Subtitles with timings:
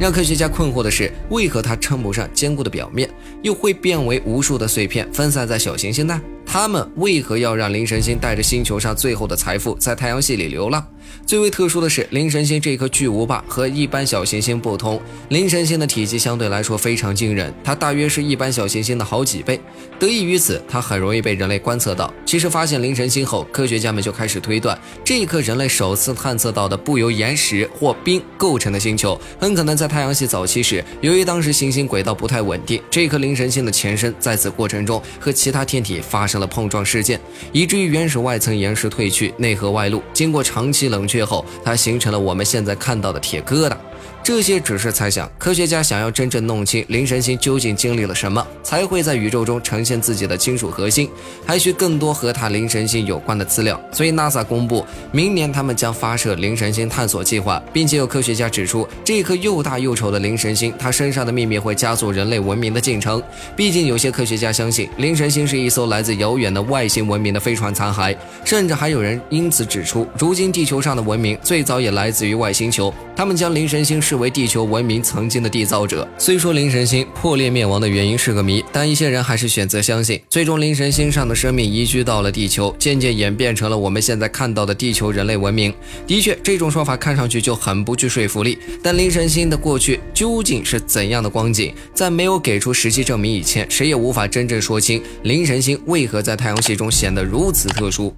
[0.00, 3.10] 让科学家困惑的是，为何它称不上坚固的表面，
[3.42, 6.20] 又会变为无数的碎片分散在小行星呢？
[6.50, 10.82] 他们为何要让灵神星带着星球上最后的财富在太阳系里流浪？
[11.26, 14.98] 最为特殊的是，灵神星这颗巨无霸和一般小行星不同，
[15.28, 19.60] 灵神星的体积相对来说非常惊人，它大约是一般小行星的好几倍。
[19.98, 22.12] 得益于此，它很容易被人类观测到。
[22.24, 36.37] 其实发现灵神星后，科学家们就开始推断，这一颗人类首次探测到的不由岩石或冰构成的星球，很可能在太阳系早期时，由于当时行星轨道不太稳定，这颗灵神星的前身在此过程中和其他天体发生。
[36.38, 37.20] 了碰撞事件，
[37.52, 40.02] 以至于原始外层岩石褪去，内核外露。
[40.12, 43.76] 经过长期冷却后，它形成了我们现在看到的铁疙瘩。
[44.22, 51.08] 这些只是猜想，科学家想要真正弄清灵神星究竟经历了什么，才会在宇宙中呈现自己的金属核心，
[51.46, 53.80] 还需更多和它灵神星有关的资料。
[53.90, 63.22] 所以，NASA 公布明年他们将发射灵神星探索计划，并且有科学家指出，这颗又大又丑的灵神星，它身上的秘密会加速人类文明的进程。
[63.56, 72.92] 毕竟，有些科学家相信灵神星是一艘来自遥远的外星文明的飞船残骸，甚至还有人因此指出，如今地球上的文明最早也来自于外星球。
[73.16, 76.06] 他们将灵神星视为地球文明曾经的缔造者。
[76.18, 85.72] 虽说灵神星破裂灭亡的原因是个谜，但一些人还是选择相信，最终灵神星上的生命移居到了地球，渐渐演变成了我们现在看到的地球人类文明。
[86.06, 88.58] 的确，这种说法看上去就很不具说服力。
[88.82, 98.14] 但灵神星的过去究竟是怎样的光景，在没有给出实际证明以前，谁也无法真正说清灵神星为何在太阳系中显得如此特殊。